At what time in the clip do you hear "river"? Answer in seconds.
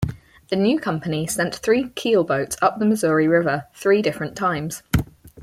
3.27-3.65